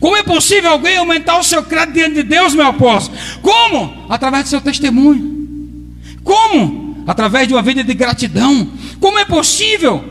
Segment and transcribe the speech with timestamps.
[0.00, 3.16] Como é possível alguém aumentar o seu crédito diante de Deus, meu apóstolo?
[3.42, 4.06] Como?
[4.08, 5.94] Através do seu testemunho.
[6.24, 7.04] Como?
[7.06, 8.66] Através de uma vida de gratidão.
[8.98, 10.02] Como é possível?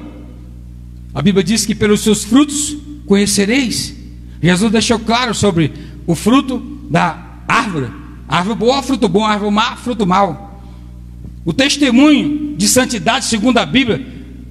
[1.14, 3.96] A Bíblia diz que pelos seus frutos conhecereis.
[4.42, 5.74] Jesus deixou claro sobre
[6.06, 6.60] o fruto
[6.90, 7.88] da árvore.
[8.28, 10.62] Árvore boa, fruto bom, árvore má, fruto mau.
[11.44, 14.06] O testemunho de santidade, segundo a Bíblia,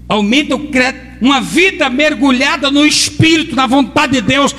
[0.09, 1.07] aumenta o crédito.
[1.21, 4.55] Uma vida mergulhada no Espírito, na vontade de Deus,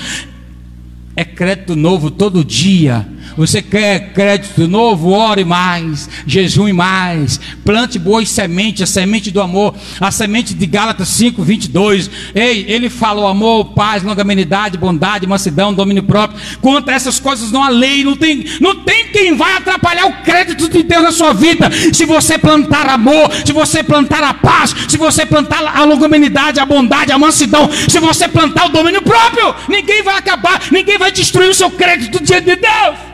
[1.20, 3.06] é crédito novo todo dia.
[3.40, 5.12] Você quer crédito novo?
[5.12, 11.08] Ore mais, jejue mais, plante boas sementes, a semente do amor, a semente de Gálatas
[11.08, 12.12] 5, 22.
[12.36, 16.38] Ei, ele fala o amor, paz, longanimidade, bondade, mansidão, domínio próprio.
[16.60, 20.22] Quanto a essas coisas não há lei, não tem, não tem quem vai atrapalhar o
[20.22, 21.72] crédito de Deus na sua vida.
[21.94, 26.66] Se você plantar amor, se você plantar a paz, se você plantar a longanimidade, a
[26.66, 31.50] bondade, a mansidão, se você plantar o domínio próprio, ninguém vai acabar, ninguém vai destruir
[31.50, 33.09] o seu crédito diante de Deus.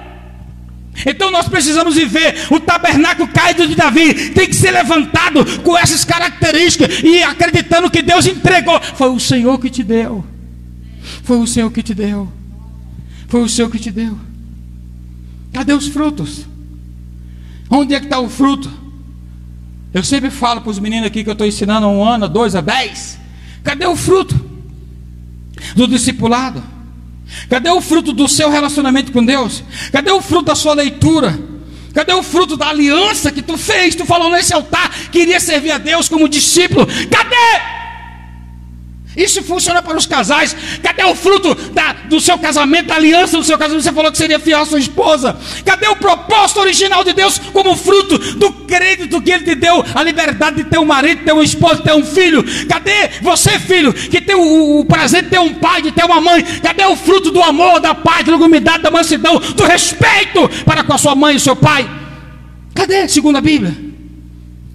[1.06, 6.06] Então nós precisamos viver o tabernáculo caído de Davi, tem que ser levantado com essas
[6.06, 8.80] características e acreditando que Deus entregou.
[8.96, 10.24] Foi o Senhor que te deu.
[11.24, 12.32] Foi o Senhor que te deu.
[13.28, 14.18] Foi o Senhor que te deu.
[15.52, 16.46] Cadê os frutos?
[17.70, 18.72] Onde é que está o fruto?
[19.94, 22.56] Eu sempre falo para os meninos aqui que eu estou ensinando há um ano, dois,
[22.56, 23.18] a dez.
[23.64, 24.36] Cadê o fruto
[25.76, 26.75] do discipulado?
[27.50, 29.64] Cadê o fruto do seu relacionamento com Deus?
[29.92, 31.38] Cadê o fruto da sua leitura?
[31.94, 33.96] Cadê o fruto da aliança que tu fez?
[33.96, 36.86] Tu falou nesse altar, queria servir a Deus como discípulo.
[36.86, 37.75] Cadê?
[39.16, 40.56] Isso funciona para os casais.
[40.84, 43.84] Cadê o fruto da, do seu casamento, da aliança do seu casamento?
[43.84, 45.38] Você falou que seria fiel à sua esposa.
[45.64, 49.84] Cadê o propósito original de Deus como fruto do crédito que Ele te deu?
[49.94, 52.44] A liberdade de ter um marido, ter uma esposa, ter um filho.
[52.68, 56.20] Cadê você, filho, que tem o, o prazer de ter um pai, de ter uma
[56.20, 56.44] mãe?
[56.62, 60.94] Cadê o fruto do amor, da paz, da humildade, da mansidão, do respeito para com
[60.94, 61.90] a sua mãe e o seu pai?
[62.74, 63.76] Cadê, segundo a Bíblia?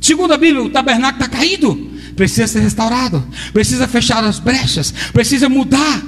[0.00, 1.89] Segundo a Bíblia, o tabernáculo está caído
[2.20, 6.02] precisa ser restaurado, precisa fechar as brechas, precisa mudar.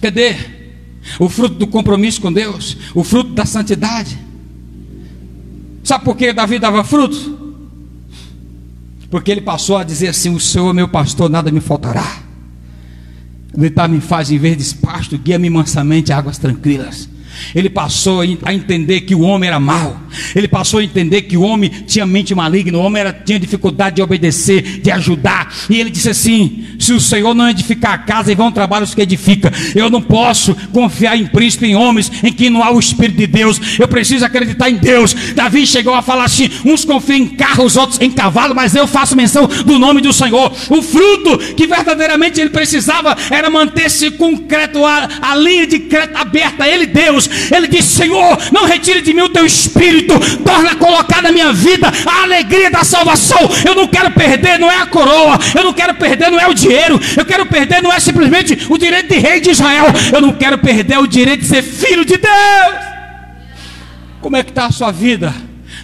[0.00, 0.36] Cadê
[1.18, 4.16] o fruto do compromisso com Deus, o fruto da santidade?
[5.82, 7.66] Sabe por que Davi dava fruto?
[9.10, 12.18] Porque ele passou a dizer assim: O Senhor é meu pastor, nada me faltará.
[13.56, 17.08] Deitar me faz em verdes pasto, guia-me mansamente a águas tranquilas.
[17.56, 20.00] Ele passou a entender que o homem era mau.
[20.36, 22.78] Ele passou a entender que o homem tinha mente maligna.
[22.78, 25.54] O homem era, tinha dificuldade de obedecer, de ajudar.
[25.68, 28.94] E ele disse assim: Se o Senhor não edificar a casa, e vão trabalhar os
[28.94, 29.52] que edifica.
[29.74, 33.26] Eu não posso confiar em príncipe, em homens, em que não há o Espírito de
[33.26, 33.60] Deus.
[33.78, 35.12] Eu preciso acreditar em Deus.
[35.34, 38.86] Davi chegou a falar assim: Uns confiam em carro, os outros em cavalo, mas eu
[38.86, 40.50] faço menção do nome do Senhor.
[40.70, 46.66] O fruto que verdadeiramente ele precisava era manter-se concreto, a, a linha de crédito aberta.
[46.66, 47.28] Ele, Deus.
[47.54, 50.14] Ele disse: Senhor, não retire de mim o teu espírito,
[50.54, 53.38] torna colocar na minha vida a alegria da salvação.
[53.66, 56.54] Eu não quero perder, não é a coroa, eu não quero perder, não é o
[56.54, 60.32] dinheiro, eu quero perder, não é simplesmente o direito de rei de Israel, eu não
[60.32, 62.84] quero perder o direito de ser filho de Deus.
[64.20, 65.34] Como é que está a sua vida?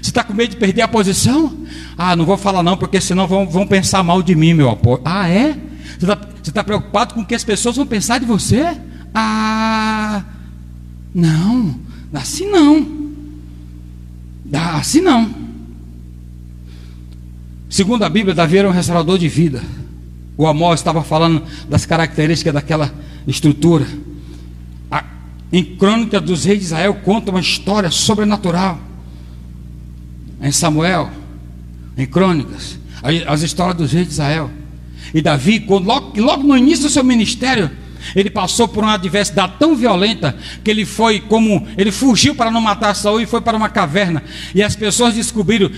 [0.01, 1.53] Você está com medo de perder a posição?
[1.99, 5.01] Ah, não vou falar não, porque senão vão, vão pensar mal de mim, meu apoio.
[5.05, 5.57] Ah, é?
[5.99, 6.17] Você está
[6.55, 8.77] tá preocupado com o que as pessoas vão pensar de você?
[9.13, 10.23] Ah,
[11.13, 11.75] não,
[12.15, 13.00] assim não.
[14.53, 15.33] Assim não.
[17.69, 19.63] Segundo a Bíblia, Davi era um restaurador de vida.
[20.37, 22.93] O Amós estava falando das características daquela
[23.27, 23.87] estrutura.
[24.91, 25.05] A,
[25.53, 28.79] em Crônica dos Reis de Israel conta uma história sobrenatural.
[30.41, 31.11] Em Samuel,
[31.97, 32.79] em Crônicas,
[33.27, 34.51] as histórias dos reis de Israel.
[35.13, 37.71] E Davi, quando, logo, logo no início do seu ministério,
[38.15, 42.61] ele passou por uma adversidade tão violenta que ele foi como ele fugiu para não
[42.61, 44.23] matar Saul e foi para uma caverna.
[44.55, 45.71] E as pessoas descobriram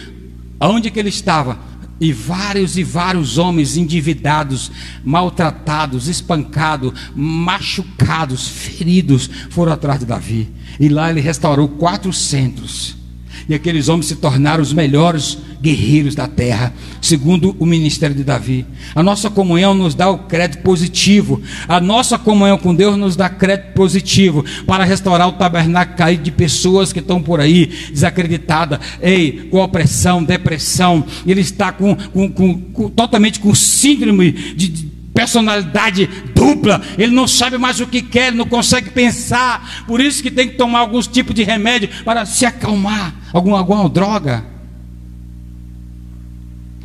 [0.59, 1.59] aonde que ele estava.
[2.01, 4.73] E vários e vários homens endividados,
[5.05, 10.51] maltratados, espancados, machucados, feridos, foram atrás de Davi.
[10.81, 13.02] E lá ele restaurou quatro centros.
[13.49, 18.67] E aqueles homens se tornaram os melhores guerreiros da terra, segundo o ministério de Davi.
[18.95, 21.41] A nossa comunhão nos dá o crédito positivo.
[21.69, 26.33] A nossa comunhão com Deus nos dá crédito positivo para restaurar o tabernáculo caído de
[26.33, 31.05] pessoas que estão por aí desacreditadas, ei, com opressão, depressão.
[31.25, 34.82] Ele está com, com, com, com totalmente com síndrome de, de
[35.23, 40.31] personalidade dupla, ele não sabe mais o que quer, não consegue pensar, por isso que
[40.33, 44.45] tem que tomar alguns tipos de remédio para se acalmar, alguma, alguma droga.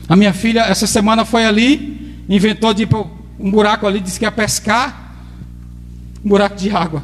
[0.07, 3.03] A minha filha, essa semana, foi ali, inventou de ir para
[3.39, 5.15] um buraco ali, disse que ia pescar.
[6.23, 7.03] um buraco de água.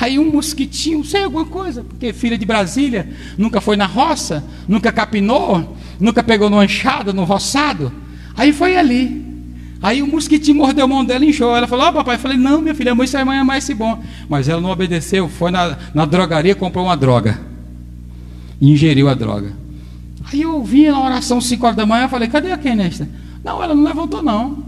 [0.00, 4.90] Aí um mosquitinho, sei alguma coisa, porque filha de Brasília, nunca foi na roça, nunca
[4.90, 7.92] capinou, nunca pegou no enxada, no roçado.
[8.40, 9.22] Aí foi ali.
[9.82, 11.54] Aí o mosquitinho mordeu a mão dela e inchou.
[11.54, 12.14] Ela falou: Ó, oh, papai.
[12.16, 14.02] Eu falei: Não, minha filha, isso é amanhã mais esse bom.
[14.30, 17.38] Mas ela não obedeceu, foi na, na drogaria, comprou uma droga.
[18.58, 19.52] E ingeriu a droga.
[20.32, 23.06] Aí eu vim na oração 5 horas da manhã, falei: Cadê a Kenesta?
[23.44, 24.64] Não, ela não levantou, não.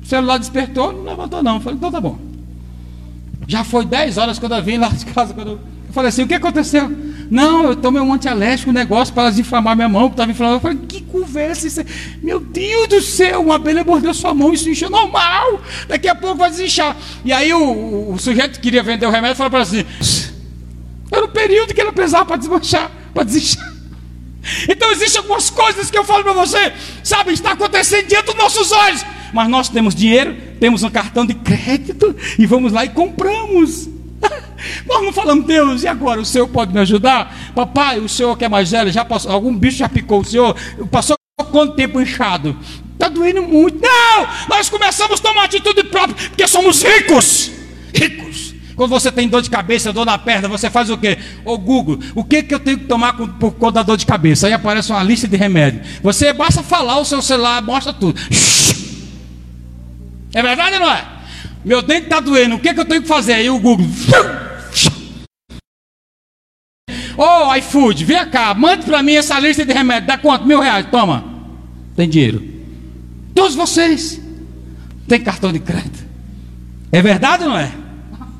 [0.00, 1.56] O celular despertou, não levantou, não.
[1.56, 2.16] Eu falei: Então tá bom.
[3.48, 5.34] Já foi 10 horas quando eu vim lá de casa.
[5.34, 5.54] Quando eu,
[5.88, 6.88] eu falei assim: O que aconteceu?
[7.30, 10.56] Não, eu tomei um antialérgico, um negócio para desinflamar minha mão, que estava inflamada.
[10.56, 11.80] Eu falei, que conversa isso?
[11.80, 11.84] É?
[12.20, 15.60] Meu Deus do céu, uma abelha mordeu sua mão, isso incha normal.
[15.86, 16.96] Daqui a pouco vai desinchar.
[17.24, 19.84] E aí o, o, sujeito que queria vender o remédio falou para assim:
[21.12, 23.70] era o período que ela precisava para desmanchar, para desinchar.
[24.68, 26.72] Então existem algumas coisas que eu falo para você,
[27.04, 29.04] sabe, está acontecendo diante dos nossos olhos.
[29.32, 33.88] Mas nós temos dinheiro, temos um cartão de crédito e vamos lá e compramos.
[34.86, 36.20] Nós não falamos, Deus, e agora?
[36.20, 37.52] O Senhor pode me ajudar?
[37.54, 40.56] Papai, o Senhor que é mais velho, já passou, algum bicho já picou o Senhor?
[40.90, 41.16] Passou
[41.50, 42.56] quanto tempo inchado?
[42.92, 43.80] Está doendo muito.
[43.80, 44.28] Não!
[44.48, 47.50] Nós começamos a tomar atitude própria, porque somos ricos.
[47.94, 48.54] Ricos.
[48.76, 51.18] Quando você tem dor de cabeça, dor na perna, você faz o quê?
[51.44, 54.46] Ô Google, o que, que eu tenho que tomar por conta da dor de cabeça?
[54.46, 55.86] Aí aparece uma lista de remédios.
[56.02, 58.18] Você basta falar, o seu celular mostra tudo.
[60.32, 61.04] É verdade ou não é?
[61.64, 63.34] Meu dente está doendo, o que, que eu tenho que fazer?
[63.34, 63.86] Aí o Google.
[67.16, 70.06] Ô oh, iFood, vem cá, mande para mim essa lista de remédios.
[70.06, 70.46] Dá quanto?
[70.46, 71.24] Mil reais, toma.
[71.94, 72.42] Tem dinheiro.
[73.34, 74.18] Todos vocês
[75.06, 76.02] têm cartão de crédito.
[76.90, 77.70] É verdade ou não é?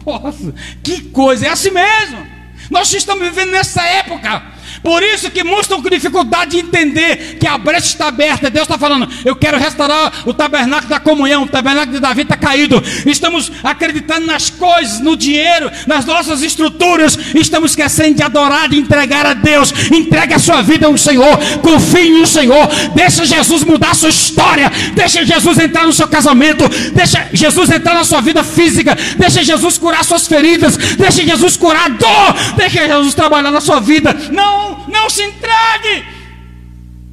[0.03, 0.55] Posso.
[0.83, 2.27] Que coisa, é assim mesmo.
[2.71, 4.43] Nós estamos vivendo nessa época
[4.83, 8.51] por isso que muitos estão com dificuldade de entender que a brecha está aberta.
[8.51, 11.43] Deus está falando, eu quero restaurar o tabernáculo da comunhão.
[11.43, 12.83] O tabernáculo de Davi está caído.
[13.07, 17.19] Estamos acreditando nas coisas, no dinheiro, nas nossas estruturas.
[17.35, 19.73] Estamos esquecendo de adorar, de entregar a Deus.
[19.91, 21.39] Entregue a sua vida ao Senhor.
[21.63, 22.67] Confie no Senhor.
[22.95, 24.71] Deixa Jesus mudar a sua história.
[24.95, 26.65] Deixa Jesus entrar no seu casamento.
[26.95, 28.97] Deixa Jesus entrar na sua vida física.
[29.17, 30.77] Deixa Jesus curar suas feridas.
[30.77, 32.35] Deixa Jesus curar a dor.
[32.57, 34.17] Deixa Jesus trabalhar na sua vida.
[34.31, 36.07] Não não, se entregue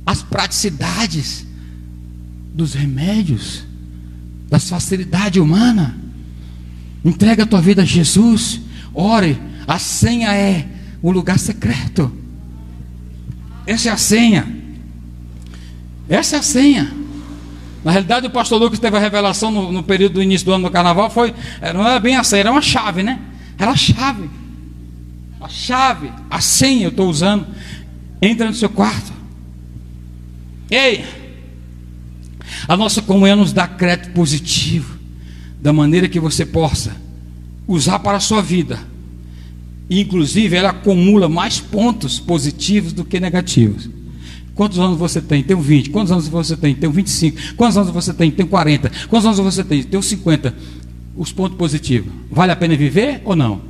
[0.06, 1.46] às praticidades
[2.54, 3.64] dos remédios,
[4.50, 5.92] das facilidades humanas.
[7.04, 8.62] Entrega a tua vida a Jesus.
[8.94, 9.40] Ore.
[9.68, 10.66] A senha é
[11.02, 12.12] o lugar secreto.
[13.66, 14.48] Essa é a senha.
[16.08, 16.94] Essa é a senha.
[17.84, 20.68] Na realidade, o pastor Lucas teve a revelação no, no período do início do ano
[20.68, 21.10] do carnaval.
[21.10, 21.34] Foi,
[21.76, 23.20] não era bem a senha, era uma chave, né?
[23.58, 24.30] Era a chave
[25.40, 27.46] a chave, a senha eu estou usando.
[28.22, 29.14] Entra no seu quarto.
[30.70, 31.06] Ei,
[32.68, 34.98] a nossa comunhão nos dá crédito positivo,
[35.62, 36.96] da maneira que você possa
[37.68, 38.80] usar para a sua vida.
[39.90, 43.90] Inclusive, ela acumula mais pontos positivos do que negativos.
[44.54, 45.44] Quantos anos você tem?
[45.44, 45.92] Tenho 20.
[45.92, 46.74] Quantos anos você tem?
[46.74, 47.56] Tenho 25.
[47.56, 48.32] Quantos anos você tem?
[48.32, 48.92] Tenho 40.
[49.08, 49.84] Quantos anos você tem?
[49.84, 50.54] Tenho 50.
[51.16, 52.12] Os pontos positivos.
[52.32, 53.62] Vale a pena viver ou não?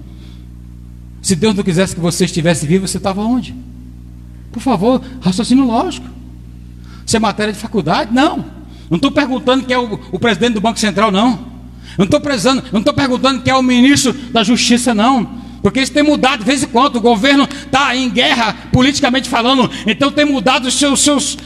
[1.28, 3.54] Se Deus não quisesse que você estivesse vivo, você estava onde?
[4.50, 6.08] Por favor, raciocínio lógico.
[7.06, 8.14] Isso é matéria de faculdade?
[8.14, 8.46] Não.
[8.90, 11.38] Não estou perguntando quem é o, o, presidente do Banco Central, não.
[11.98, 12.22] Não estou
[12.72, 15.42] não estou perguntando quem é o ministro da Justiça, não.
[15.62, 16.96] Porque isso tem mudado de vez em quando.
[16.96, 19.70] O governo está em guerra, politicamente falando.
[19.86, 21.38] Então tem mudado os seus, seus,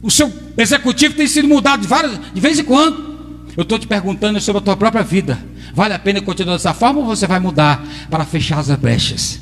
[0.00, 3.18] o seu executivo tem sido mudado de, várias, de vez em quando.
[3.56, 5.36] Eu estou te perguntando sobre a tua própria vida.
[5.74, 9.40] Vale a pena continuar dessa forma ou você vai mudar para fechar as brechas?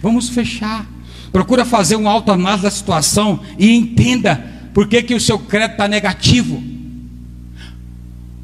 [0.00, 0.86] Vamos fechar.
[1.32, 5.88] Procura fazer um autoanálise da situação e entenda por que, que o seu crédito está
[5.88, 6.62] negativo.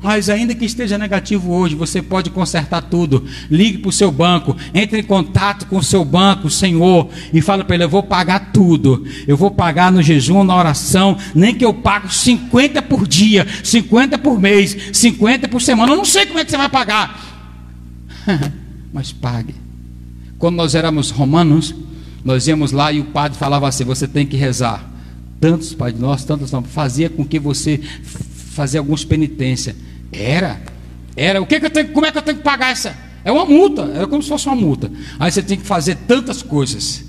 [0.02, 3.24] Mas ainda que esteja negativo hoje, você pode consertar tudo.
[3.50, 7.64] Ligue para o seu banco, entre em contato com o seu banco, Senhor, e fala
[7.64, 9.04] para ele: eu vou pagar tudo.
[9.28, 14.16] Eu vou pagar no jejum, na oração, nem que eu pague 50 por dia, 50
[14.18, 15.92] por mês, 50 por semana.
[15.92, 17.20] Eu não sei como é que você vai pagar.
[18.92, 19.54] Mas pague.
[20.38, 21.74] Quando nós éramos romanos,
[22.24, 24.88] nós íamos lá e o padre falava assim: você tem que rezar.
[25.38, 26.62] Tantos Pai de nós, tantos não.
[26.62, 27.78] Fazia com que você
[28.50, 29.74] fazia alguns penitência.
[30.12, 30.60] Era,
[31.16, 31.40] era.
[31.40, 31.88] O que, que eu tenho?
[31.88, 32.96] Como é que eu tenho que pagar essa?
[33.24, 33.82] É uma multa.
[33.94, 34.90] Era como se fosse uma multa.
[35.18, 37.04] Aí você tem que fazer tantas coisas.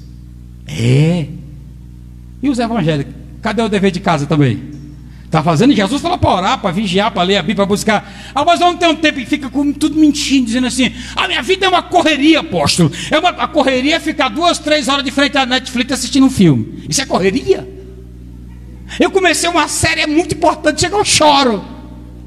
[0.67, 1.25] É.
[2.41, 3.13] E os evangélicos?
[3.41, 4.71] Cadê o dever de casa também?
[5.25, 5.73] Está fazendo?
[5.73, 8.13] Jesus falou para orar, para vigiar, para ler a Bíblia, para buscar.
[8.35, 11.41] Ah, mas não tem um tempo que fica com, tudo mentindo, dizendo assim: a minha
[11.41, 12.91] vida é uma correria, apóstolo.
[13.09, 16.29] É uma, a correria é ficar duas, três horas de frente à Netflix assistindo um
[16.29, 16.83] filme.
[16.89, 17.65] Isso é correria?
[18.99, 21.63] Eu comecei uma série muito importante, chega eu choro.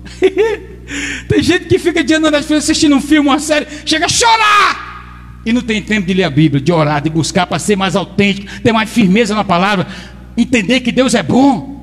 [1.28, 4.94] Tem gente que fica diante das pessoas assistindo um filme, uma série, chega a chorar
[5.46, 7.94] e não tem tempo de ler a Bíblia, de orar, de buscar para ser mais
[7.94, 9.87] autêntico, ter mais firmeza na palavra,
[10.37, 11.75] entender que Deus é bom.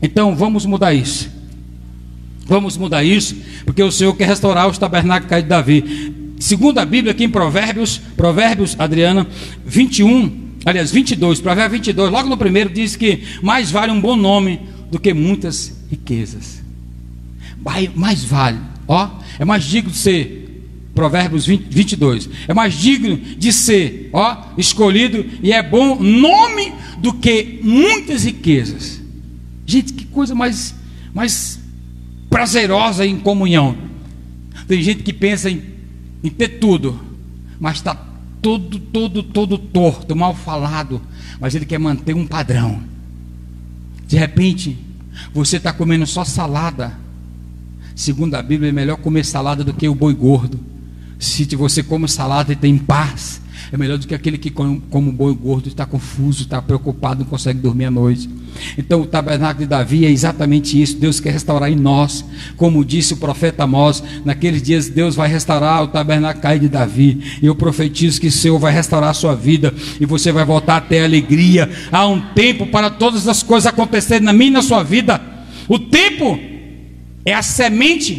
[0.00, 1.30] Então vamos mudar isso.
[2.46, 6.14] Vamos mudar isso, porque o Senhor quer restaurar os tabernáculos de Davi.
[6.38, 9.26] Segundo a Bíblia, aqui em Provérbios, Provérbios, Adriana,
[9.64, 14.60] 21, aliás, 22, Provérbios 22, logo no primeiro, diz que mais vale um bom nome
[14.90, 16.63] do que muitas riquezas.
[17.94, 20.44] Mais vale, ó, é mais digno de ser,
[20.94, 27.12] Provérbios 20, 22, é mais digno de ser, ó, escolhido e é bom nome do
[27.14, 29.00] que muitas riquezas.
[29.66, 30.74] Gente, que coisa mais,
[31.12, 31.58] mais
[32.28, 33.76] prazerosa em comunhão.
[34.68, 35.62] Tem gente que pensa em,
[36.22, 37.00] em ter tudo,
[37.58, 37.94] mas está
[38.40, 41.00] todo, todo, todo torto, mal falado,
[41.40, 42.82] mas ele quer manter um padrão.
[44.06, 44.76] De repente,
[45.32, 47.03] você está comendo só salada.
[47.94, 50.58] Segundo a Bíblia, é melhor comer salada do que o boi gordo.
[51.18, 53.40] Se você come salada e tem paz,
[53.72, 57.30] é melhor do que aquele que, como, como boi gordo, está confuso, está preocupado, não
[57.30, 58.28] consegue dormir à noite.
[58.76, 60.96] Então, o tabernáculo de Davi é exatamente isso.
[60.96, 62.24] Deus quer restaurar em nós,
[62.56, 64.02] como disse o profeta Amós.
[64.24, 67.38] Naqueles dias, Deus vai restaurar o tabernáculo de Davi.
[67.42, 70.76] E eu profetizo que o Senhor vai restaurar a sua vida e você vai voltar
[70.76, 71.68] a ter alegria.
[71.90, 75.20] Há um tempo para todas as coisas acontecerem na minha e na sua vida.
[75.68, 76.38] O tempo
[77.24, 78.12] é a semente